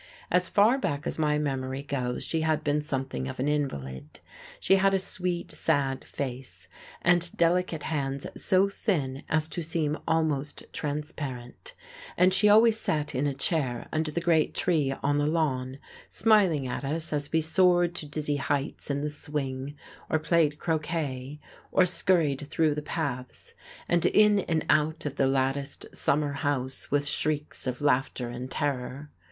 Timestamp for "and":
7.03-7.29, 12.17-12.33, 23.87-24.03, 24.39-24.65, 28.29-28.49